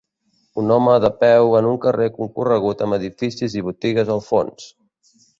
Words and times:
Un 0.61 0.69
home 0.75 0.93
de 1.01 1.09
peu 1.17 1.51
en 1.59 1.67
un 1.71 1.75
carrer 1.83 2.07
concorregut 2.15 2.81
amb 2.85 2.97
edificis 2.97 3.57
i 3.61 3.63
botigues 3.67 4.09
al 4.15 4.23
fons. 4.31 4.65